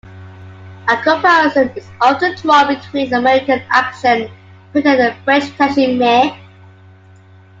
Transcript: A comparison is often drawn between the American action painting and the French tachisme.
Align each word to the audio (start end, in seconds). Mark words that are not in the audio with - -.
A 0.87 0.97
comparison 1.03 1.69
is 1.75 1.87
often 2.01 2.35
drawn 2.35 2.73
between 2.73 3.11
the 3.11 3.17
American 3.17 3.61
action 3.69 4.31
painting 4.73 4.93
and 4.93 4.99
the 4.99 5.15
French 5.23 5.43
tachisme. 5.55 6.35